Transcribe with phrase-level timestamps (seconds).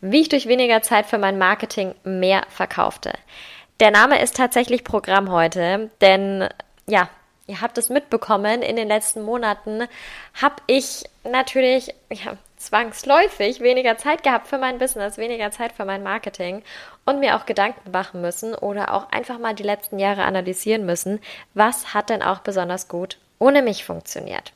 [0.00, 3.12] wie ich durch weniger Zeit für mein Marketing mehr verkaufte.
[3.80, 6.48] Der Name ist tatsächlich Programm heute, denn
[6.86, 7.08] ja,
[7.46, 9.86] ihr habt es mitbekommen, in den letzten Monaten
[10.40, 16.02] habe ich natürlich ja, zwangsläufig weniger Zeit gehabt für mein Business, weniger Zeit für mein
[16.02, 16.62] Marketing
[17.06, 21.20] und mir auch Gedanken machen müssen oder auch einfach mal die letzten Jahre analysieren müssen,
[21.54, 24.52] was hat denn auch besonders gut ohne mich funktioniert.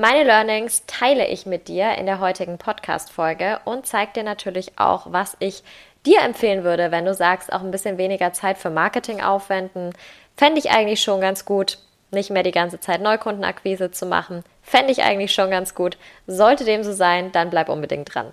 [0.00, 5.12] Meine Learnings teile ich mit dir in der heutigen Podcast-Folge und zeige dir natürlich auch,
[5.12, 5.62] was ich
[6.06, 9.92] dir empfehlen würde, wenn du sagst, auch ein bisschen weniger Zeit für Marketing aufwenden.
[10.38, 11.76] Fände ich eigentlich schon ganz gut,
[12.12, 14.42] nicht mehr die ganze Zeit Neukundenakquise zu machen.
[14.62, 15.98] Fände ich eigentlich schon ganz gut.
[16.26, 18.32] Sollte dem so sein, dann bleib unbedingt dran.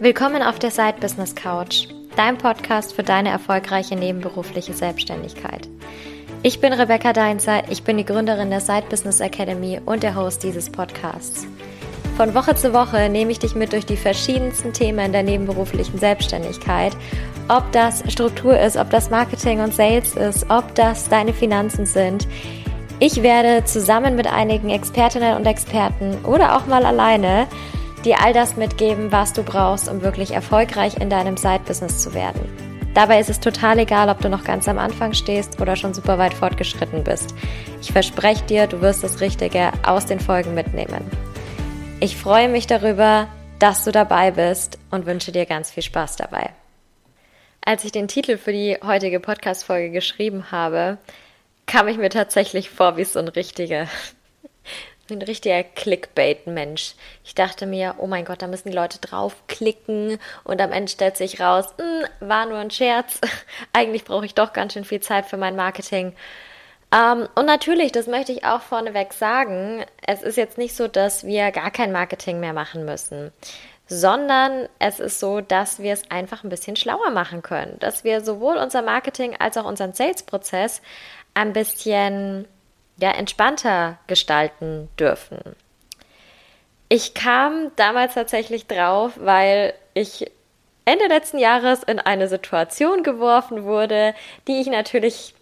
[0.00, 5.68] Willkommen auf der Side Business Couch, dein Podcast für deine erfolgreiche nebenberufliche Selbstständigkeit.
[6.46, 10.44] Ich bin Rebecca Deinzer, ich bin die Gründerin der Side Business Academy und der Host
[10.44, 11.44] dieses Podcasts.
[12.16, 16.96] Von Woche zu Woche nehme ich dich mit durch die verschiedensten Themen der nebenberuflichen Selbstständigkeit.
[17.48, 22.28] Ob das Struktur ist, ob das Marketing und Sales ist, ob das deine Finanzen sind.
[23.00, 27.48] Ich werde zusammen mit einigen Expertinnen und Experten oder auch mal alleine
[28.04, 32.65] dir all das mitgeben, was du brauchst, um wirklich erfolgreich in deinem Side-Business zu werden.
[32.96, 36.16] Dabei ist es total egal, ob du noch ganz am Anfang stehst oder schon super
[36.16, 37.34] weit fortgeschritten bist.
[37.82, 41.04] Ich verspreche dir, du wirst das Richtige aus den Folgen mitnehmen.
[42.00, 46.48] Ich freue mich darüber, dass du dabei bist und wünsche dir ganz viel Spaß dabei.
[47.62, 50.96] Als ich den Titel für die heutige Podcast-Folge geschrieben habe,
[51.66, 53.88] kam ich mir tatsächlich vor wie so ein richtiger
[55.14, 56.94] ein richtiger Clickbait-Mensch.
[57.24, 61.16] Ich dachte mir, oh mein Gott, da müssen die Leute draufklicken und am Ende stellt
[61.16, 63.20] sich raus, hm, war nur ein Scherz.
[63.72, 66.14] Eigentlich brauche ich doch ganz schön viel Zeit für mein Marketing.
[66.92, 71.24] Ähm, und natürlich, das möchte ich auch vorneweg sagen, es ist jetzt nicht so, dass
[71.24, 73.32] wir gar kein Marketing mehr machen müssen
[73.88, 78.20] sondern es ist so, dass wir es einfach ein bisschen schlauer machen können, dass wir
[78.20, 80.82] sowohl unser Marketing als auch unseren Sales-Prozess
[81.34, 82.48] ein bisschen
[82.98, 85.38] ja, entspannter gestalten dürfen.
[86.88, 90.30] Ich kam damals tatsächlich drauf, weil ich
[90.84, 94.14] Ende letzten Jahres in eine Situation geworfen wurde,
[94.46, 95.34] die ich natürlich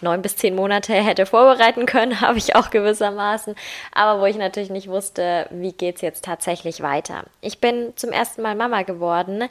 [0.00, 3.54] neun bis zehn Monate hätte vorbereiten können, habe ich auch gewissermaßen,
[3.92, 7.24] aber wo ich natürlich nicht wusste, wie geht es jetzt tatsächlich weiter.
[7.40, 9.44] Ich bin zum ersten Mal Mama geworden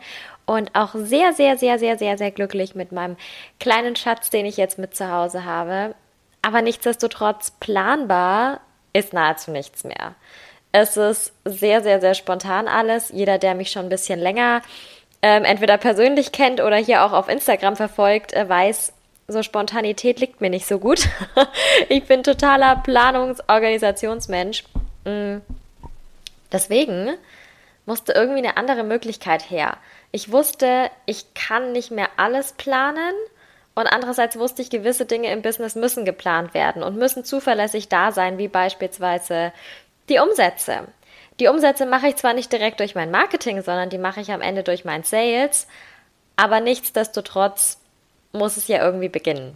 [0.46, 3.18] und auch sehr, sehr, sehr, sehr, sehr, sehr glücklich mit meinem
[3.60, 5.94] kleinen Schatz, den ich jetzt mit zu Hause habe.
[6.48, 8.62] Aber nichtsdestotrotz planbar
[8.94, 10.16] ist nahezu nichts mehr.
[10.72, 13.10] Es ist sehr, sehr, sehr spontan alles.
[13.10, 14.62] Jeder, der mich schon ein bisschen länger
[15.22, 18.94] ähm, entweder persönlich kennt oder hier auch auf Instagram verfolgt, äh, weiß,
[19.28, 21.10] so Spontanität liegt mir nicht so gut.
[21.90, 24.64] ich bin totaler Planungs-Organisationsmensch.
[25.04, 25.40] Mm.
[26.50, 27.10] Deswegen
[27.86, 29.76] musste irgendwie eine andere Möglichkeit her.
[30.14, 33.16] Ich wusste, ich kann nicht mehr alles planen
[33.78, 38.12] und andererseits wusste ich, gewisse Dinge im Business müssen geplant werden und müssen zuverlässig da
[38.12, 39.54] sein, wie beispielsweise
[40.10, 40.80] die Umsätze.
[41.40, 44.42] Die Umsätze mache ich zwar nicht direkt durch mein Marketing, sondern die mache ich am
[44.42, 45.68] Ende durch mein Sales,
[46.38, 47.78] aber nichtsdestotrotz
[48.32, 49.56] muss es ja irgendwie beginnen.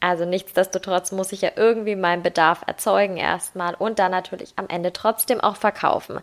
[0.00, 4.94] Also nichtsdestotrotz muss ich ja irgendwie meinen Bedarf erzeugen erstmal und dann natürlich am Ende
[4.94, 6.20] trotzdem auch verkaufen.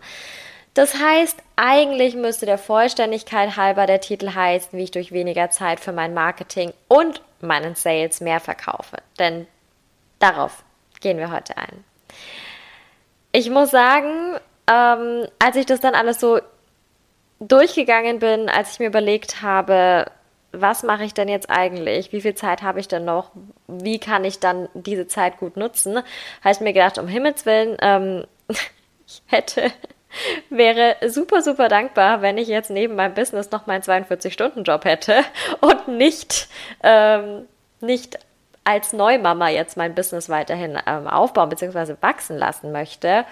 [0.73, 5.79] Das heißt, eigentlich müsste der Vollständigkeit halber der Titel heißen, wie ich durch weniger Zeit
[5.79, 8.97] für mein Marketing und meinen Sales mehr verkaufe.
[9.19, 9.47] Denn
[10.19, 10.63] darauf
[11.01, 11.84] gehen wir heute ein.
[13.31, 14.38] Ich muss sagen,
[14.68, 16.40] ähm, als ich das dann alles so
[17.40, 20.12] durchgegangen bin, als ich mir überlegt habe,
[20.51, 22.13] was mache ich denn jetzt eigentlich?
[22.13, 23.31] Wie viel Zeit habe ich denn noch?
[23.68, 25.97] Wie kann ich dann diese Zeit gut nutzen?
[25.97, 28.25] Habe ich mir gedacht, um Himmels Willen, ähm,
[29.06, 29.72] ich hätte
[30.50, 35.24] wäre super, super dankbar, wenn ich jetzt neben meinem Business noch meinen 42-Stunden-Job hätte
[35.62, 36.47] und nicht,
[36.84, 37.47] ähm,
[37.81, 38.19] nicht
[38.63, 41.96] als Neumama jetzt mein Business weiterhin ähm, aufbauen bzw.
[42.02, 43.25] wachsen lassen möchte.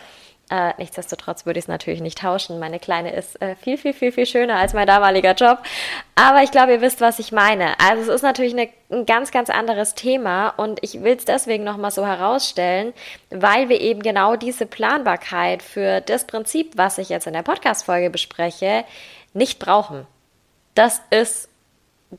[0.53, 2.59] Äh, nichtsdestotrotz würde ich es natürlich nicht tauschen.
[2.59, 5.58] Meine Kleine ist äh, viel, viel, viel, viel schöner als mein damaliger Job.
[6.13, 7.80] Aber ich glaube, ihr wisst, was ich meine.
[7.80, 11.63] Also es ist natürlich eine, ein ganz, ganz anderes Thema und ich will es deswegen
[11.63, 12.94] nochmal so herausstellen,
[13.31, 18.12] weil wir eben genau diese Planbarkeit für das Prinzip, was ich jetzt in der Podcast-Folge
[18.12, 18.86] bespreche,
[19.33, 20.06] nicht brauchen.
[20.75, 21.50] Das ist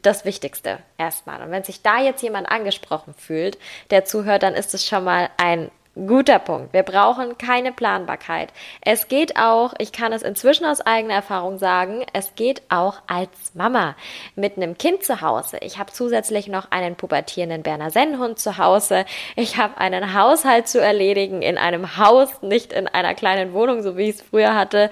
[0.03, 1.41] das Wichtigste erstmal.
[1.41, 3.59] Und wenn sich da jetzt jemand angesprochen fühlt,
[3.91, 6.73] der zuhört, dann ist es schon mal ein Guter Punkt.
[6.73, 8.53] Wir brauchen keine Planbarkeit.
[8.81, 13.55] Es geht auch, ich kann es inzwischen aus eigener Erfahrung sagen, es geht auch als
[13.55, 13.95] Mama
[14.35, 15.59] mit einem Kind zu Hause.
[15.61, 19.05] Ich habe zusätzlich noch einen pubertierenden Berner Sennenhund zu Hause.
[19.37, 23.97] Ich habe einen Haushalt zu erledigen in einem Haus, nicht in einer kleinen Wohnung, so
[23.97, 24.91] wie ich es früher hatte.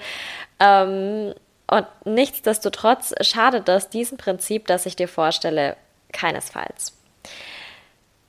[0.59, 1.33] Ähm,
[1.67, 5.75] Und nichtsdestotrotz schadet das diesem Prinzip, das ich dir vorstelle,
[6.13, 6.93] keinesfalls.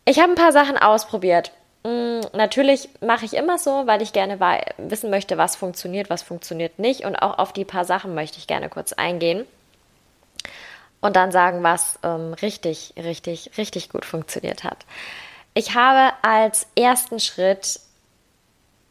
[0.06, 1.53] Ich habe ein paar Sachen ausprobiert.
[1.85, 4.41] Mm, natürlich mache ich immer so, weil ich gerne
[4.79, 7.05] wissen möchte, was funktioniert, was funktioniert nicht.
[7.05, 9.45] Und auch auf die paar Sachen möchte ich gerne kurz eingehen.
[11.01, 14.87] Und dann sagen, was ähm, richtig, richtig, richtig gut funktioniert hat.
[15.53, 17.79] Ich habe als ersten Schritt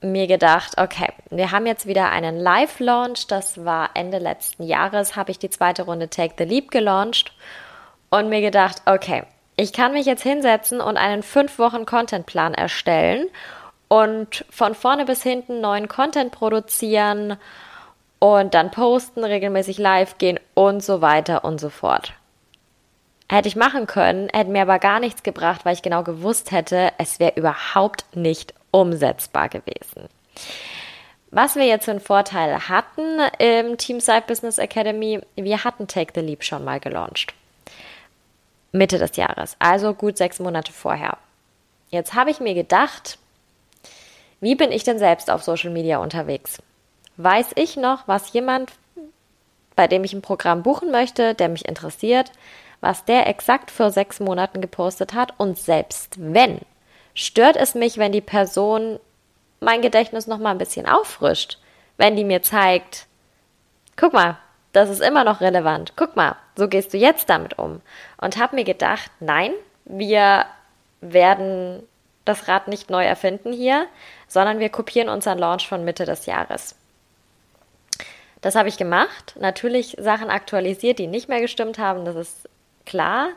[0.02, 3.26] mir gedacht, okay, wir haben jetzt wieder einen Live-Launch.
[3.28, 7.34] Das war Ende letzten Jahres, habe ich die zweite Runde Take the Leap gelauncht
[8.12, 9.24] und mir gedacht, okay,
[9.56, 13.28] ich kann mich jetzt hinsetzen und einen fünf Wochen Contentplan erstellen
[13.88, 17.38] und von vorne bis hinten neuen Content produzieren
[18.20, 22.14] und dann posten, regelmäßig live gehen und so weiter und so fort.
[23.30, 26.92] Hätte ich machen können, hätte mir aber gar nichts gebracht, weil ich genau gewusst hätte,
[26.98, 30.08] es wäre überhaupt nicht umsetzbar gewesen.
[31.32, 36.14] Was wir jetzt für einen Vorteil hatten im Team Side Business Academy, wir hatten Take
[36.16, 37.34] the Leap schon mal gelauncht.
[38.74, 41.18] Mitte des Jahres, also gut sechs Monate vorher.
[41.90, 43.20] Jetzt habe ich mir gedacht,
[44.42, 46.58] wie bin ich denn selbst auf Social Media unterwegs?
[47.18, 48.72] Weiß ich noch, was jemand,
[49.76, 52.32] bei dem ich ein Programm buchen möchte, der mich interessiert,
[52.82, 55.34] was der exakt vor sechs Monaten gepostet hat?
[55.38, 56.60] Und selbst wenn,
[57.14, 59.00] stört es mich, wenn die Person
[59.60, 61.60] mein Gedächtnis noch mal ein bisschen auffrischt,
[61.98, 63.06] wenn die mir zeigt,
[63.96, 64.40] guck mal,
[64.74, 65.94] das ist immer noch relevant.
[65.96, 67.82] Guck mal, so gehst du jetzt damit um.
[68.20, 69.54] Und habe mir gedacht, nein,
[69.86, 70.46] wir
[71.02, 71.84] werden
[72.26, 73.88] das Rad nicht neu erfinden hier,
[74.28, 76.76] sondern wir kopieren unseren Launch von Mitte des Jahres.
[78.42, 79.36] Das habe ich gemacht.
[79.40, 82.50] Natürlich Sachen aktualisiert, die nicht mehr gestimmt haben, das ist
[82.86, 83.30] klar.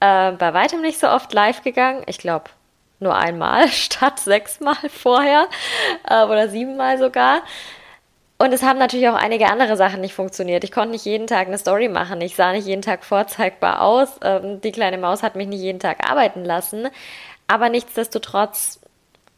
[0.00, 2.04] Äh, bei weitem nicht so oft live gegangen.
[2.06, 2.50] Ich glaube,
[3.00, 5.48] nur einmal statt sechsmal vorher
[6.08, 7.42] äh, oder siebenmal sogar.
[8.40, 10.62] Und es haben natürlich auch einige andere Sachen nicht funktioniert.
[10.62, 12.20] Ich konnte nicht jeden Tag eine Story machen.
[12.20, 14.08] Ich sah nicht jeden Tag vorzeigbar aus.
[14.22, 16.88] Ähm, die kleine Maus hat mich nicht jeden Tag arbeiten lassen.
[17.48, 18.78] Aber nichtsdestotrotz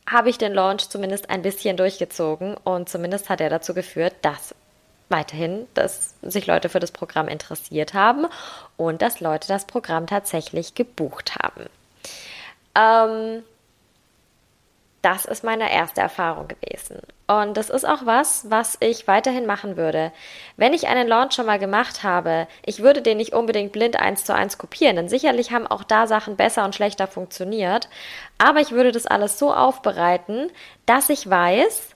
[0.06, 4.54] habe ich den Launch zumindest ein bisschen durchgezogen und zumindest hat er dazu geführt, dass
[5.08, 8.26] weiterhin, dass sich Leute für das Programm interessiert haben
[8.76, 11.66] und dass Leute das Programm tatsächlich gebucht haben.
[12.74, 13.42] Ähm,
[15.02, 17.00] das ist meine erste Erfahrung gewesen.
[17.26, 20.12] Und das ist auch was, was ich weiterhin machen würde.
[20.56, 24.24] Wenn ich einen Launch schon mal gemacht habe, ich würde den nicht unbedingt blind eins
[24.24, 27.88] zu eins kopieren, denn sicherlich haben auch da Sachen besser und schlechter funktioniert.
[28.38, 30.50] Aber ich würde das alles so aufbereiten,
[30.86, 31.90] dass ich weiß,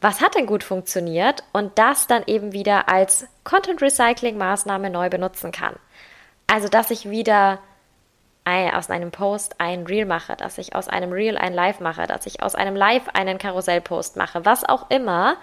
[0.00, 5.08] was hat denn gut funktioniert und das dann eben wieder als Content Recycling Maßnahme neu
[5.08, 5.76] benutzen kann.
[6.46, 7.60] Also, dass ich wieder
[8.44, 12.06] ein, aus einem Post ein Reel mache, dass ich aus einem Reel ein Live mache,
[12.06, 15.36] dass ich aus einem Live einen Karussellpost mache, was auch immer,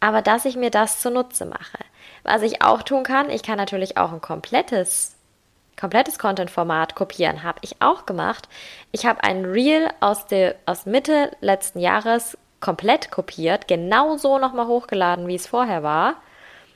[0.00, 1.78] aber dass ich mir das zunutze mache.
[2.22, 5.16] Was ich auch tun kann, ich kann natürlich auch ein komplettes
[5.76, 8.48] komplettes Content-Format kopieren, habe ich auch gemacht.
[8.92, 15.26] Ich habe ein Reel aus, der, aus Mitte letzten Jahres komplett kopiert, genauso nochmal hochgeladen,
[15.26, 16.14] wie es vorher war.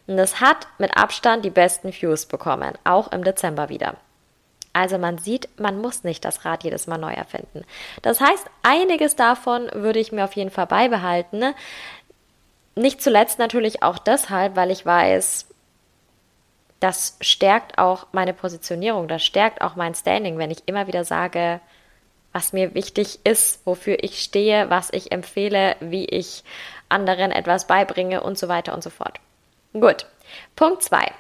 [0.07, 3.95] Und es hat mit Abstand die besten Views bekommen, auch im Dezember wieder.
[4.73, 7.65] Also man sieht, man muss nicht das Rad jedes Mal neu erfinden.
[8.03, 11.55] Das heißt, einiges davon würde ich mir auf jeden Fall beibehalten.
[12.75, 15.47] Nicht zuletzt natürlich auch deshalb, weil ich weiß,
[16.81, 21.61] das stärkt auch meine Positionierung, das stärkt auch mein Standing, wenn ich immer wieder sage,
[22.33, 26.45] was mir wichtig ist, wofür ich stehe, was ich empfehle, wie ich
[26.89, 29.19] anderen etwas beibringe und so weiter und so fort.
[29.73, 30.07] Gut.
[30.55, 31.11] Punkt 2.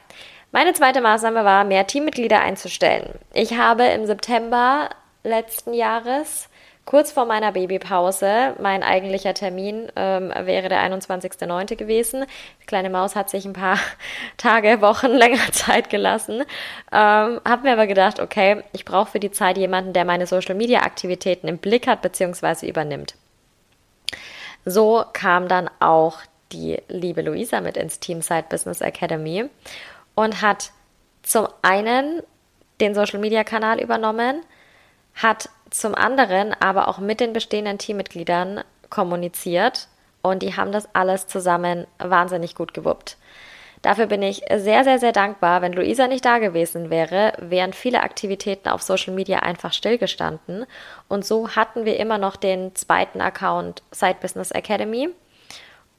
[0.50, 3.18] Meine zweite Maßnahme war, mehr Teammitglieder einzustellen.
[3.34, 4.88] Ich habe im September
[5.22, 6.48] letzten Jahres,
[6.86, 11.76] kurz vor meiner Babypause, mein eigentlicher Termin ähm, wäre der 21.09.
[11.76, 12.24] gewesen.
[12.62, 13.78] Die kleine Maus hat sich ein paar
[14.38, 16.44] Tage, Wochen länger Zeit gelassen.
[16.90, 21.46] Ähm, habe mir aber gedacht, okay, ich brauche für die Zeit jemanden, der meine Social-Media-Aktivitäten
[21.46, 22.66] im Blick hat bzw.
[22.66, 23.16] übernimmt.
[24.64, 26.20] So kam dann auch
[26.52, 29.50] die liebe Luisa mit ins Teamside Business Academy
[30.18, 30.72] und hat
[31.22, 32.24] zum einen
[32.80, 34.42] den Social Media Kanal übernommen,
[35.14, 39.86] hat zum anderen aber auch mit den bestehenden Teammitgliedern kommuniziert
[40.20, 43.16] und die haben das alles zusammen wahnsinnig gut gewuppt.
[43.82, 45.62] Dafür bin ich sehr, sehr, sehr dankbar.
[45.62, 50.66] Wenn Luisa nicht da gewesen wäre, wären viele Aktivitäten auf Social Media einfach stillgestanden.
[51.06, 55.10] Und so hatten wir immer noch den zweiten Account Side Business Academy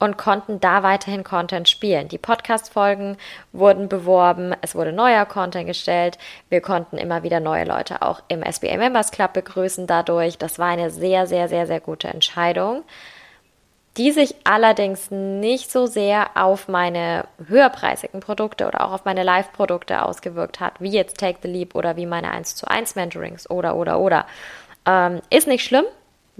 [0.00, 2.08] und konnten da weiterhin Content spielen.
[2.08, 3.16] Die Podcast-Folgen
[3.52, 8.42] wurden beworben, es wurde neuer Content gestellt, wir konnten immer wieder neue Leute auch im
[8.42, 10.38] SBA Members Club begrüßen dadurch.
[10.38, 12.82] Das war eine sehr, sehr, sehr, sehr gute Entscheidung.
[13.96, 20.02] die sich allerdings nicht so sehr auf meine höherpreisigen Produkte oder auch auf meine Live-Produkte
[20.04, 23.74] ausgewirkt hat, wie jetzt Take the Leap oder wie meine 1 zu 1 Mentorings oder,
[23.74, 24.26] oder, oder.
[24.86, 25.84] Ähm, ist nicht schlimm,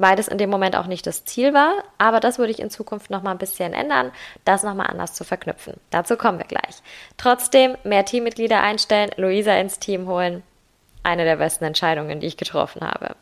[0.01, 2.71] weil das in dem Moment auch nicht das Ziel war, aber das würde ich in
[2.71, 4.13] Zukunft nochmal ein bisschen ändern,
[4.47, 5.75] das nochmal anders zu verknüpfen.
[5.91, 6.83] Dazu kommen wir gleich.
[7.19, 10.43] Trotzdem mehr Teammitglieder einstellen, Luisa ins Team holen,
[11.03, 13.15] eine der besten Entscheidungen, die ich getroffen habe.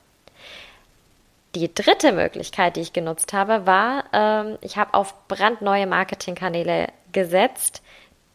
[1.56, 7.82] Die dritte Möglichkeit, die ich genutzt habe, war, ähm, ich habe auf brandneue Marketingkanäle gesetzt,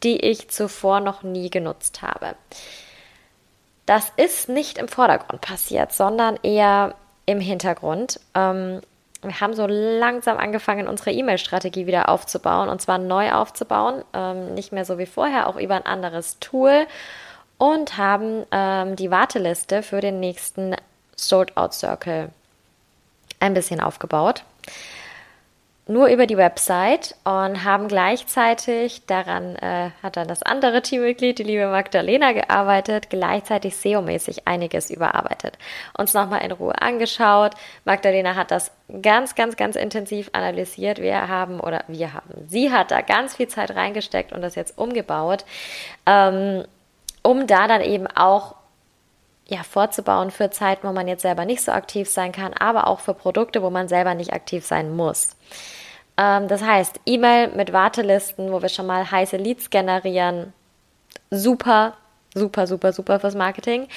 [0.04, 2.36] die ich zuvor noch nie genutzt habe.
[3.86, 8.20] Das ist nicht im Vordergrund passiert, sondern eher im Hintergrund.
[8.34, 8.82] Ähm,
[9.22, 14.72] wir haben so langsam angefangen, unsere E-Mail-Strategie wieder aufzubauen und zwar neu aufzubauen, ähm, nicht
[14.72, 16.86] mehr so wie vorher, auch über ein anderes Tool
[17.58, 20.76] und haben ähm, die Warteliste für den nächsten
[21.16, 22.30] Sold Out Circle
[23.40, 24.44] ein bisschen aufgebaut.
[25.86, 31.44] Nur über die Website und haben gleichzeitig, daran äh, hat dann das andere Teammitglied, die
[31.44, 35.58] liebe Magdalena, gearbeitet, gleichzeitig SEO-mäßig einiges überarbeitet.
[35.98, 37.56] Uns nochmal in Ruhe angeschaut.
[37.84, 38.72] Magdalena hat das
[39.02, 41.00] ganz, ganz, ganz intensiv analysiert.
[41.00, 44.78] Wir haben, oder wir haben, sie hat da ganz viel Zeit reingesteckt und das jetzt
[44.78, 45.44] umgebaut,
[46.06, 46.64] ähm,
[47.24, 48.56] um da dann eben auch
[49.48, 53.00] ja, vorzubauen für Zeiten, wo man jetzt selber nicht so aktiv sein kann, aber auch
[53.00, 55.36] für Produkte, wo man selber nicht aktiv sein muss.
[56.18, 60.54] Ähm, das heißt, E-Mail mit Wartelisten, wo wir schon mal heiße Leads generieren,
[61.30, 61.94] super,
[62.34, 63.88] super, super, super fürs Marketing.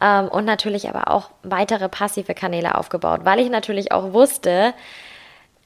[0.00, 4.74] Ähm, und natürlich aber auch weitere passive Kanäle aufgebaut, weil ich natürlich auch wusste,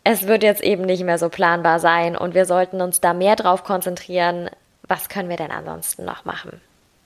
[0.04, 3.36] es wird jetzt eben nicht mehr so planbar sein und wir sollten uns da mehr
[3.36, 4.50] drauf konzentrieren,
[4.86, 6.60] was können wir denn ansonsten noch machen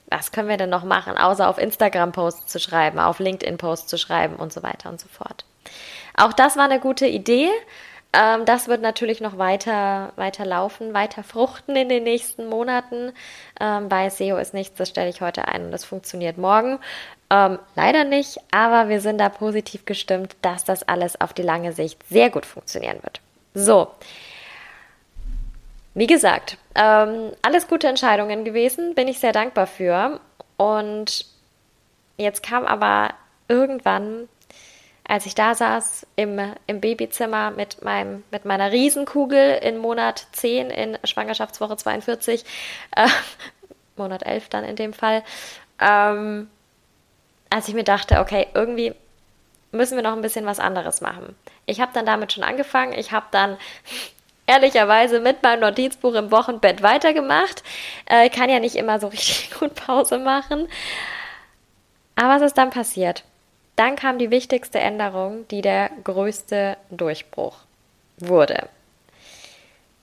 [0.09, 4.35] was können wir denn noch machen, außer auf Instagram-Posts zu schreiben, auf LinkedIn-Posts zu schreiben
[4.35, 5.45] und so weiter und so fort.
[6.17, 7.49] Auch das war eine gute Idee.
[8.11, 13.11] Ähm, das wird natürlich noch weiter, weiter laufen, weiter fruchten in den nächsten Monaten.
[13.59, 16.79] Ähm, bei SEO ist nichts, das stelle ich heute ein und das funktioniert morgen.
[17.29, 21.73] Ähm, leider nicht, aber wir sind da positiv gestimmt, dass das alles auf die lange
[21.73, 23.21] Sicht sehr gut funktionieren wird.
[23.53, 23.89] So,
[25.93, 30.19] wie gesagt, ähm, alles gute Entscheidungen gewesen, bin ich sehr dankbar für.
[30.57, 31.25] Und
[32.17, 33.13] jetzt kam aber
[33.47, 34.29] irgendwann,
[35.07, 40.69] als ich da saß im, im Babyzimmer mit, meinem, mit meiner Riesenkugel in Monat 10
[40.69, 42.45] in Schwangerschaftswoche 42,
[42.95, 43.07] äh,
[43.95, 45.23] Monat 11 dann in dem Fall,
[45.79, 46.49] ähm,
[47.49, 48.93] als ich mir dachte, okay, irgendwie
[49.71, 51.35] müssen wir noch ein bisschen was anderes machen.
[51.65, 52.93] Ich habe dann damit schon angefangen.
[52.93, 53.57] Ich habe dann
[54.49, 57.63] ehrlicherweise mit meinem Notizbuch im Wochenbett weitergemacht.
[58.05, 60.67] Äh, kann ja nicht immer so richtig gut Pause machen.
[62.15, 63.23] Aber was ist dann passiert?
[63.75, 67.55] Dann kam die wichtigste Änderung, die der größte Durchbruch
[68.17, 68.67] wurde.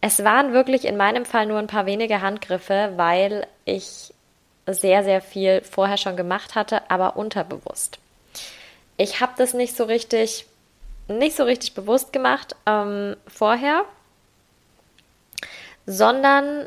[0.00, 4.14] Es waren wirklich in meinem Fall nur ein paar wenige Handgriffe, weil ich
[4.66, 7.98] sehr, sehr viel vorher schon gemacht hatte, aber unterbewusst.
[8.96, 10.46] Ich habe das nicht so richtig,
[11.08, 13.84] nicht so richtig bewusst gemacht ähm, vorher
[15.86, 16.66] sondern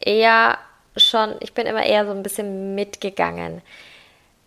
[0.00, 0.58] eher
[0.96, 3.62] schon, ich bin immer eher so ein bisschen mitgegangen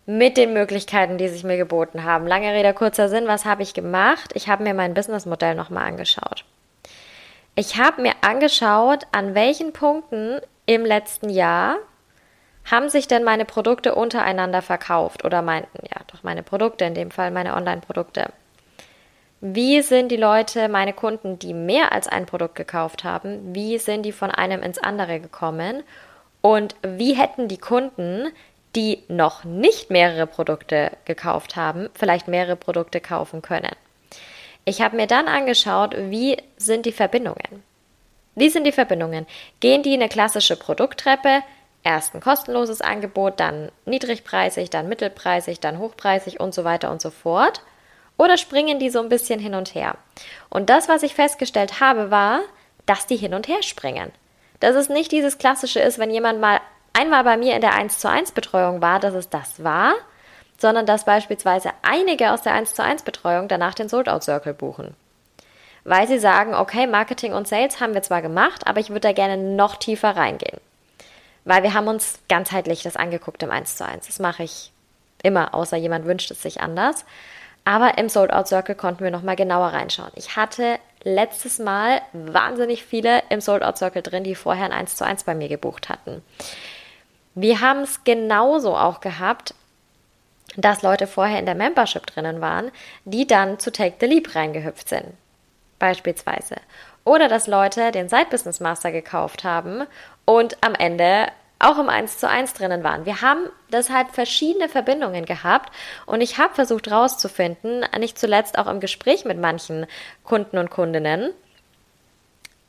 [0.06, 2.26] mit den Möglichkeiten, die sich mir geboten haben.
[2.26, 4.32] Lange Rede, kurzer Sinn, was habe ich gemacht?
[4.34, 6.46] Ich habe mir mein Businessmodell nochmal angeschaut.
[7.54, 11.78] Ich habe mir angeschaut, an welchen Punkten im letzten Jahr
[12.66, 17.12] haben sich denn meine Produkte untereinander verkauft oder meinten, ja, doch meine Produkte, in dem
[17.12, 18.32] Fall meine Online-Produkte.
[19.42, 24.04] Wie sind die Leute, meine Kunden, die mehr als ein Produkt gekauft haben, wie sind
[24.04, 25.84] die von einem ins andere gekommen?
[26.42, 28.34] Und wie hätten die Kunden,
[28.76, 33.72] die noch nicht mehrere Produkte gekauft haben, vielleicht mehrere Produkte kaufen können?
[34.66, 37.64] Ich habe mir dann angeschaut, wie sind die Verbindungen?
[38.36, 39.26] Wie sind die Verbindungen?
[39.62, 41.44] Gehen die eine klassische Produkttreppe?
[41.84, 47.10] Erst ein kostenloses Angebot, dann niedrigpreisig, dann mittelpreisig, dann hochpreisig und so weiter und so
[47.10, 47.62] fort.
[48.20, 49.96] Oder springen die so ein bisschen hin und her?
[50.50, 52.42] Und das, was ich festgestellt habe, war,
[52.86, 54.12] dass die hin und her springen.
[54.60, 56.60] Dass es nicht dieses klassische ist, wenn jemand mal
[56.92, 59.94] einmal bei mir in der 1 zu 1 Betreuung war, dass es das war,
[60.58, 64.54] sondern dass beispielsweise einige aus der 1 zu 1 Betreuung danach den Sold Out Circle
[64.54, 64.96] buchen.
[65.86, 69.14] Weil sie sagen, okay, Marketing und Sales haben wir zwar gemacht, aber ich würde da
[69.14, 70.60] gerne noch tiefer reingehen.
[71.46, 74.08] Weil wir haben uns ganzheitlich das angeguckt im 1 zu 1.
[74.08, 74.74] Das mache ich
[75.24, 77.06] immer, außer jemand wünscht es sich anders.
[77.70, 80.10] Aber im Sold Out Circle konnten wir nochmal genauer reinschauen.
[80.16, 84.96] Ich hatte letztes Mal wahnsinnig viele im Sold Out Circle drin, die vorher ein 1
[84.96, 86.24] zu 1 bei mir gebucht hatten.
[87.36, 89.54] Wir haben es genauso auch gehabt,
[90.58, 92.72] dass Leute vorher in der Membership drinnen waren,
[93.06, 95.06] die dann zu Take the Leap reingehüpft sind.
[95.78, 96.56] beispielsweise.
[97.04, 99.86] Oder dass Leute den Side Business Master gekauft haben
[100.26, 101.28] und am Ende
[101.60, 103.06] auch im 1 zu 1 drinnen waren.
[103.06, 105.74] Wir haben deshalb verschiedene Verbindungen gehabt
[106.06, 109.86] und ich habe versucht herauszufinden, nicht zuletzt auch im Gespräch mit manchen
[110.24, 111.32] Kunden und Kundinnen,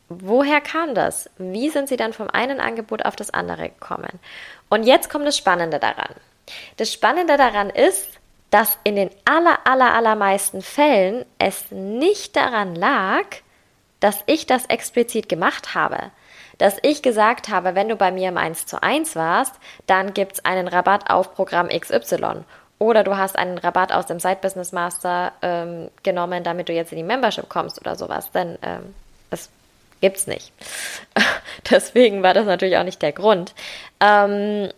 [0.09, 1.30] woher kam das?
[1.38, 4.18] Wie sind sie dann vom einen Angebot auf das andere gekommen?
[4.68, 6.14] Und jetzt kommt das Spannende daran.
[6.76, 8.09] Das Spannende daran ist,
[8.50, 13.25] dass in den aller, aller, allermeisten Fällen es nicht daran lag,
[14.00, 16.11] dass ich das explizit gemacht habe,
[16.61, 19.55] dass ich gesagt habe, wenn du bei mir im 1 zu 1 warst,
[19.87, 22.45] dann gibt es einen Rabatt auf Programm XY.
[22.79, 26.93] Oder du hast einen Rabatt aus dem Side Business Master ähm, genommen, damit du jetzt
[26.93, 28.31] in die Membership kommst oder sowas.
[28.33, 28.95] Denn ähm,
[29.31, 29.49] das
[30.02, 30.52] gibt's nicht.
[31.71, 33.55] Deswegen war das natürlich auch nicht der Grund.
[34.00, 34.69] Ähm,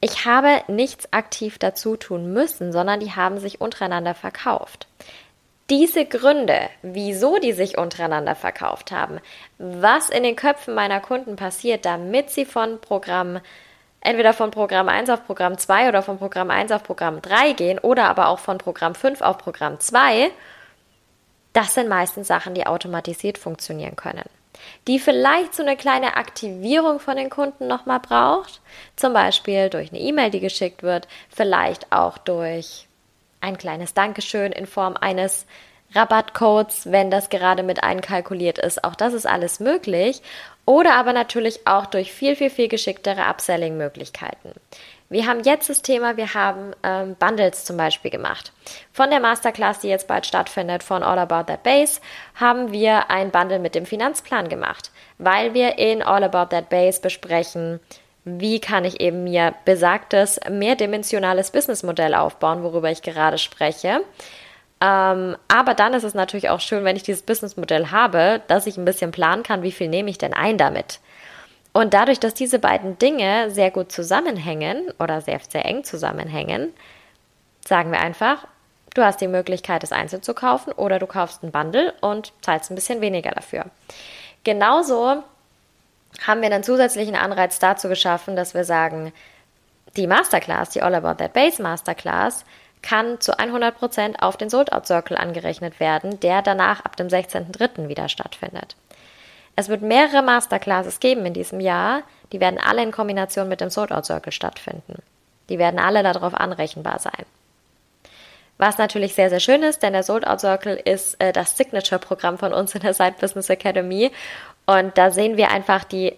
[0.00, 4.88] ich habe nichts aktiv dazu tun müssen, sondern die haben sich untereinander verkauft
[5.70, 9.20] diese Gründe, wieso die sich untereinander verkauft haben,
[9.58, 13.40] was in den Köpfen meiner Kunden passiert, damit sie von Programm
[14.00, 17.78] entweder von Programm 1 auf Programm 2 oder von Programm 1 auf Programm 3 gehen
[17.78, 20.30] oder aber auch von Programm 5 auf Programm 2,
[21.54, 24.24] das sind meistens Sachen, die automatisiert funktionieren können.
[24.86, 28.60] Die vielleicht so eine kleine Aktivierung von den Kunden nochmal braucht,
[28.96, 32.86] zum Beispiel durch eine E-Mail, die geschickt wird, vielleicht auch durch
[33.44, 35.46] ein kleines Dankeschön in Form eines
[35.94, 38.82] Rabattcodes, wenn das gerade mit einkalkuliert ist.
[38.82, 40.22] Auch das ist alles möglich.
[40.64, 44.52] Oder aber natürlich auch durch viel, viel, viel geschicktere Upselling-Möglichkeiten.
[45.10, 48.52] Wir haben jetzt das Thema, wir haben ähm, Bundles zum Beispiel gemacht.
[48.92, 52.00] Von der Masterclass, die jetzt bald stattfindet, von All About That Base,
[52.34, 57.00] haben wir ein Bundle mit dem Finanzplan gemacht, weil wir in All About That Base
[57.00, 57.78] besprechen,
[58.24, 64.00] wie kann ich eben mir besagtes mehrdimensionales Businessmodell aufbauen, worüber ich gerade spreche.
[64.80, 68.76] Ähm, aber dann ist es natürlich auch schön, wenn ich dieses Businessmodell habe, dass ich
[68.76, 71.00] ein bisschen planen kann, wie viel nehme ich denn ein damit.
[71.72, 76.72] Und dadurch, dass diese beiden Dinge sehr gut zusammenhängen oder sehr, sehr eng zusammenhängen,
[77.66, 78.46] sagen wir einfach,
[78.94, 82.70] du hast die Möglichkeit, es einzeln zu kaufen oder du kaufst ein Bundle und zahlst
[82.70, 83.66] ein bisschen weniger dafür.
[84.44, 85.24] Genauso
[86.26, 89.12] haben wir einen zusätzlichen Anreiz dazu geschaffen, dass wir sagen,
[89.96, 92.44] die Masterclass, die All About That Base Masterclass,
[92.82, 97.88] kann zu 100% auf den Sold Out Circle angerechnet werden, der danach ab dem 16.03.
[97.88, 98.76] wieder stattfindet.
[99.56, 103.70] Es wird mehrere Masterclasses geben in diesem Jahr, die werden alle in Kombination mit dem
[103.70, 105.02] Sold Out Circle stattfinden.
[105.48, 107.24] Die werden alle darauf anrechenbar sein.
[108.56, 112.38] Was natürlich sehr, sehr schön ist, denn der Sold Out Circle ist äh, das Signature-Programm
[112.38, 114.12] von uns in der Side Business Academy
[114.66, 116.16] und da sehen wir einfach die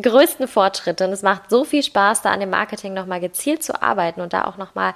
[0.00, 3.82] größten Fortschritte und es macht so viel Spaß, da an dem Marketing nochmal gezielt zu
[3.82, 4.94] arbeiten und da auch nochmal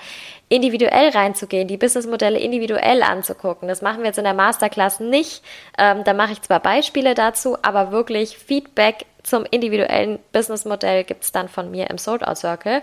[0.49, 3.69] individuell reinzugehen, die Businessmodelle individuell anzugucken.
[3.69, 5.43] Das machen wir jetzt in der Masterclass nicht.
[5.79, 11.33] Ähm, da mache ich zwar Beispiele dazu, aber wirklich Feedback zum individuellen Businessmodell gibt es
[11.33, 12.83] dann von mir im Sold Out Circle.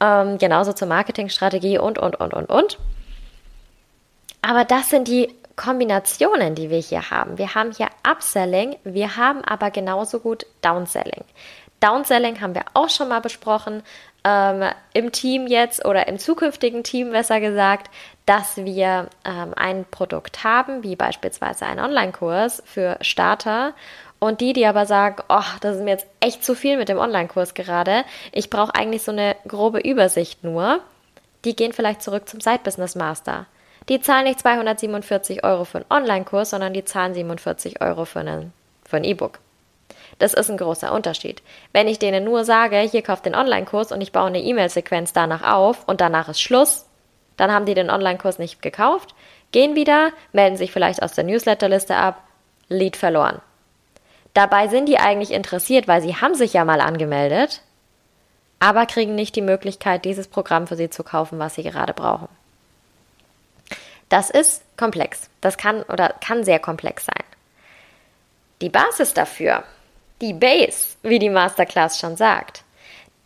[0.00, 2.78] Ähm, genauso zur Marketingstrategie und, und, und, und, und.
[4.42, 7.38] Aber das sind die Kombinationen, die wir hier haben.
[7.38, 11.24] Wir haben hier Upselling, wir haben aber genauso gut Downselling.
[11.80, 13.82] Downselling haben wir auch schon mal besprochen
[14.24, 14.64] ähm,
[14.94, 17.90] im Team jetzt oder im zukünftigen Team besser gesagt,
[18.26, 23.74] dass wir ähm, ein Produkt haben, wie beispielsweise ein Online-Kurs für Starter
[24.18, 26.98] und die, die aber sagen, oh, das ist mir jetzt echt zu viel mit dem
[26.98, 30.80] Online-Kurs gerade, ich brauche eigentlich so eine grobe Übersicht nur,
[31.44, 33.46] die gehen vielleicht zurück zum Side Business Master.
[33.88, 38.52] Die zahlen nicht 247 Euro für einen Online-Kurs, sondern die zahlen 47 Euro für, einen,
[38.84, 39.40] für ein E-Book.
[40.18, 41.42] Das ist ein großer Unterschied.
[41.72, 45.42] Wenn ich denen nur sage, hier kauft den Online-Kurs und ich baue eine E-Mail-Sequenz danach
[45.42, 46.86] auf und danach ist Schluss,
[47.36, 49.14] dann haben die den Online-Kurs nicht gekauft,
[49.52, 52.22] gehen wieder, melden sich vielleicht aus der Newsletterliste ab,
[52.68, 53.40] Lead verloren.
[54.32, 57.60] Dabei sind die eigentlich interessiert, weil sie haben sich ja mal angemeldet,
[58.58, 62.28] aber kriegen nicht die Möglichkeit, dieses Programm für sie zu kaufen, was sie gerade brauchen.
[64.14, 65.28] Das ist komplex.
[65.40, 67.24] Das kann oder kann sehr komplex sein.
[68.60, 69.64] Die Basis dafür,
[70.20, 72.62] die Base, wie die Masterclass schon sagt,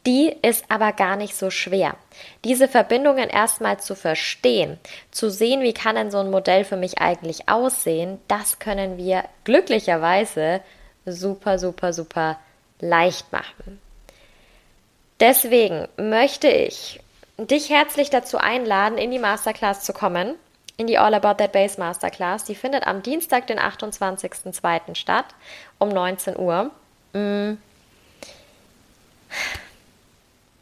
[0.06, 1.94] die ist aber gar nicht so schwer.
[2.42, 4.78] Diese Verbindungen erstmal zu verstehen,
[5.10, 9.24] zu sehen, wie kann denn so ein Modell für mich eigentlich aussehen, das können wir
[9.44, 10.62] glücklicherweise
[11.04, 12.38] super, super, super
[12.80, 13.78] leicht machen.
[15.20, 16.98] Deswegen möchte ich
[17.36, 20.34] dich herzlich dazu einladen, in die Masterclass zu kommen
[20.78, 22.44] in die All About That Bass Masterclass.
[22.44, 24.94] Die findet am Dienstag, den 28.02.
[24.94, 25.26] statt,
[25.78, 26.70] um 19 Uhr.
[27.12, 27.58] Mhm.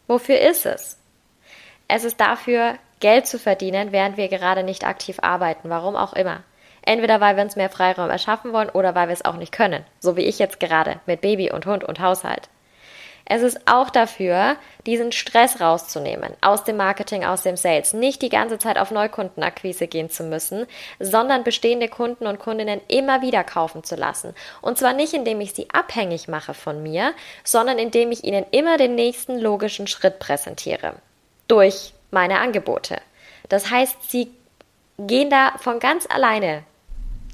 [0.09, 0.99] Wofür ist es?
[1.87, 6.43] Es ist dafür, Geld zu verdienen, während wir gerade nicht aktiv arbeiten, warum auch immer.
[6.83, 9.85] Entweder weil wir uns mehr Freiraum erschaffen wollen oder weil wir es auch nicht können.
[10.01, 12.49] So wie ich jetzt gerade mit Baby und Hund und Haushalt.
[13.29, 17.93] Es ist auch dafür, diesen Stress rauszunehmen aus dem Marketing, aus dem Sales.
[17.93, 20.67] Nicht die ganze Zeit auf Neukundenakquise gehen zu müssen,
[21.01, 24.33] sondern bestehende Kunden und Kundinnen immer wieder kaufen zu lassen.
[24.63, 28.77] Und zwar nicht, indem ich sie abhängig mache von mir, sondern indem ich ihnen immer
[28.77, 30.95] den nächsten logischen Schritt präsentiere.
[31.49, 32.99] Durch meine Angebote.
[33.49, 34.31] Das heißt, sie
[34.99, 36.63] gehen da von ganz alleine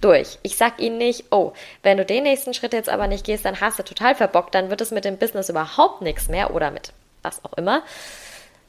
[0.04, 0.38] durch.
[0.42, 3.60] Ich sag ihnen nicht, oh, wenn du den nächsten Schritt jetzt aber nicht gehst, dann
[3.60, 6.92] hast du total verbockt, dann wird es mit dem Business überhaupt nichts mehr oder mit
[7.22, 7.82] was auch immer.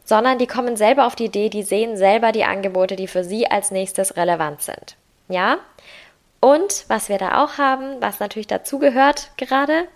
[0.05, 3.49] Sondern die kommen selber auf die Idee, die sehen selber die Angebote, die für sie
[3.49, 4.95] als nächstes relevant sind.
[5.29, 5.57] Ja?
[6.39, 9.87] Und was wir da auch haben, was natürlich dazugehört, gerade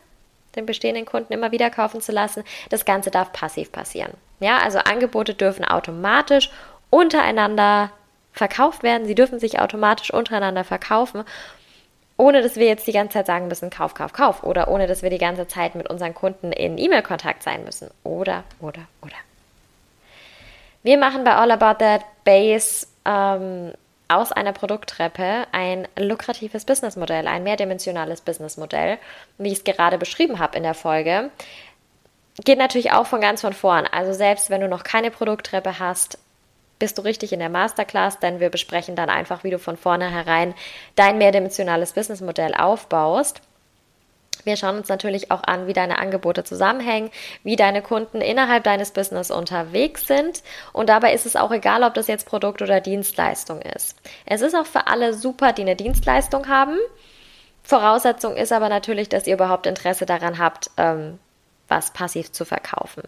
[0.56, 4.14] den bestehenden Kunden immer wieder kaufen zu lassen, das Ganze darf passiv passieren.
[4.40, 6.50] Ja, also Angebote dürfen automatisch
[6.90, 7.92] untereinander
[8.38, 9.08] verkauft werden.
[9.08, 11.24] Sie dürfen sich automatisch untereinander verkaufen,
[12.18, 14.44] ohne dass wir jetzt die ganze Zeit sagen müssen, Kauf, Kauf, Kauf.
[14.44, 17.90] Oder ohne dass wir die ganze Zeit mit unseren Kunden in E-Mail-Kontakt sein müssen.
[18.04, 19.16] Oder, oder, oder.
[20.84, 23.74] Wir machen bei All About That Base ähm,
[24.08, 28.98] aus einer Produkttreppe ein lukratives Businessmodell, ein mehrdimensionales Businessmodell,
[29.38, 31.30] wie ich es gerade beschrieben habe in der Folge.
[32.46, 33.86] Geht natürlich auch von ganz von vorn.
[33.86, 36.20] Also selbst wenn du noch keine Produkttreppe hast,
[36.80, 40.54] bist du richtig in der Masterclass, denn wir besprechen dann einfach, wie du von vornherein
[40.96, 43.42] dein mehrdimensionales Businessmodell aufbaust.
[44.44, 47.12] Wir schauen uns natürlich auch an, wie deine Angebote zusammenhängen,
[47.44, 50.42] wie deine Kunden innerhalb deines Business unterwegs sind.
[50.72, 53.98] Und dabei ist es auch egal, ob das jetzt Produkt oder Dienstleistung ist.
[54.26, 56.78] Es ist auch für alle super, die eine Dienstleistung haben.
[57.62, 61.20] Voraussetzung ist aber natürlich, dass ihr überhaupt Interesse daran habt, ähm,
[61.68, 63.04] was passiv zu verkaufen.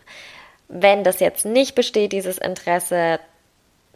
[0.67, 3.19] Wenn das jetzt nicht besteht, dieses Interesse,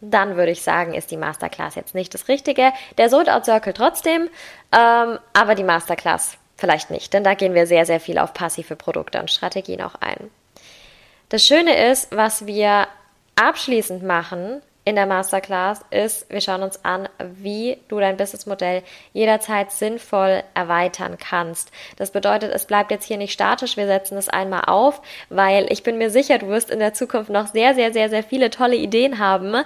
[0.00, 2.72] dann würde ich sagen, ist die Masterclass jetzt nicht das Richtige.
[2.98, 4.28] Der Sold Out Circle trotzdem,
[4.72, 8.76] ähm, aber die Masterclass vielleicht nicht, denn da gehen wir sehr, sehr viel auf passive
[8.76, 10.30] Produkte und Strategien auch ein.
[11.28, 12.86] Das Schöne ist, was wir
[13.36, 19.72] abschließend machen, in der Masterclass ist, wir schauen uns an, wie du dein Businessmodell jederzeit
[19.72, 21.70] sinnvoll erweitern kannst.
[21.96, 25.82] Das bedeutet, es bleibt jetzt hier nicht statisch, wir setzen es einmal auf, weil ich
[25.82, 28.76] bin mir sicher, du wirst in der Zukunft noch sehr, sehr, sehr, sehr viele tolle
[28.76, 29.64] Ideen haben.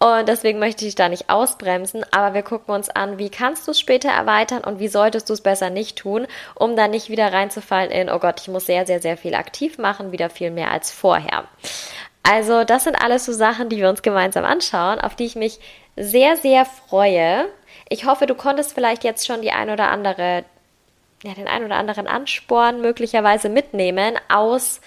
[0.00, 3.70] Und deswegen möchte ich da nicht ausbremsen, aber wir gucken uns an, wie kannst du
[3.70, 7.32] es später erweitern und wie solltest du es besser nicht tun, um dann nicht wieder
[7.32, 10.72] reinzufallen in, oh Gott, ich muss sehr, sehr, sehr viel aktiv machen, wieder viel mehr
[10.72, 11.44] als vorher.
[12.24, 15.60] Also das sind alles so Sachen, die wir uns gemeinsam anschauen, auf die ich mich
[15.94, 17.46] sehr, sehr freue.
[17.88, 20.44] Ich hoffe, du konntest vielleicht jetzt schon die ein oder andere,
[21.22, 24.80] ja, den ein oder anderen Ansporn möglicherweise mitnehmen aus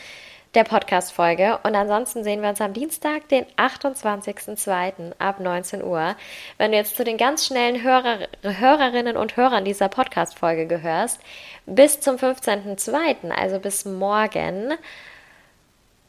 [0.55, 1.59] der Podcast-Folge.
[1.61, 5.13] Und ansonsten sehen wir uns am Dienstag, den 28.02.
[5.19, 6.15] ab 19 Uhr.
[6.57, 11.21] Wenn du jetzt zu den ganz schnellen Hörer, Hörerinnen und Hörern dieser Podcast-Folge gehörst,
[11.67, 14.73] bis zum 15.02., also bis morgen,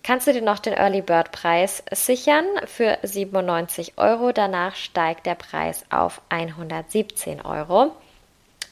[0.02, 4.32] kannst du dir noch den Early Bird Preis sichern für 97 Euro.
[4.32, 7.92] Danach steigt der Preis auf 117 Euro.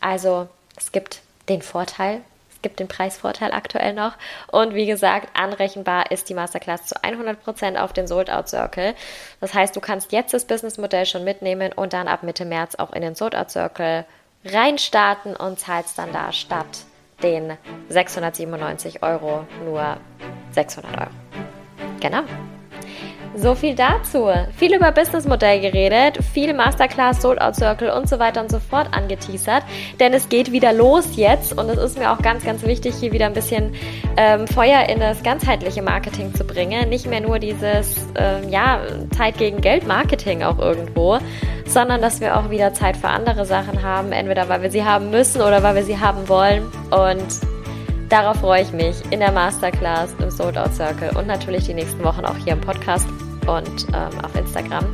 [0.01, 4.15] Also es gibt den Vorteil, es gibt den Preisvorteil aktuell noch.
[4.51, 8.95] Und wie gesagt, anrechenbar ist die Masterclass zu 100% auf den Sold Out Circle.
[9.41, 12.93] Das heißt, du kannst jetzt das Businessmodell schon mitnehmen und dann ab Mitte März auch
[12.93, 14.05] in den Sold Out Circle
[14.45, 16.87] reinstarten und zahlst dann da statt
[17.23, 17.57] den
[17.89, 19.97] 697 Euro nur
[20.53, 21.11] 600 Euro.
[22.01, 22.23] Genau.
[23.39, 24.31] So viel dazu.
[24.57, 29.63] Viel über Businessmodell geredet, viel Masterclass, Sold-Out Circle und so weiter und so fort angeteasert.
[30.01, 33.13] Denn es geht wieder los jetzt und es ist mir auch ganz, ganz wichtig, hier
[33.13, 33.75] wieder ein bisschen
[34.17, 36.89] ähm, Feuer in das ganzheitliche Marketing zu bringen.
[36.89, 38.81] Nicht mehr nur dieses, ähm, ja,
[39.15, 41.19] Zeit gegen Geld Marketing auch irgendwo,
[41.67, 44.13] sondern dass wir auch wieder Zeit für andere Sachen haben.
[44.13, 46.65] Entweder weil wir sie haben müssen oder weil wir sie haben wollen.
[46.91, 47.25] Und
[48.09, 52.03] Darauf freue ich mich in der Masterclass im Sold Out Circle und natürlich die nächsten
[52.05, 53.07] Wochen auch hier im Podcast
[53.47, 54.85] und ähm, auf Instagram.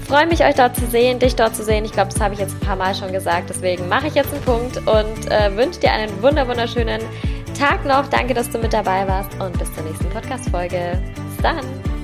[0.00, 1.84] Freue mich, euch dort zu sehen, dich dort zu sehen.
[1.84, 3.50] Ich glaube, das habe ich jetzt ein paar Mal schon gesagt.
[3.50, 7.02] Deswegen mache ich jetzt einen Punkt und äh, wünsche dir einen wunderschönen
[7.58, 8.08] Tag noch.
[8.08, 11.00] Danke, dass du mit dabei warst und bis zur nächsten Podcast-Folge.
[11.14, 11.97] Bis dann.